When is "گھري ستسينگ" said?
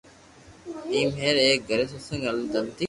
1.69-2.21